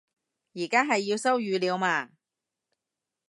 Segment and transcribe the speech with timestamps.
[0.55, 2.09] 而家係要收語料嘛